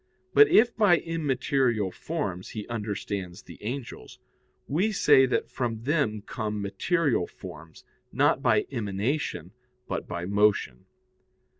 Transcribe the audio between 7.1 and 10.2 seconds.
forms, not by emanation, but